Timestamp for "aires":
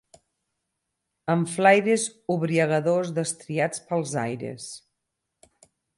4.27-4.67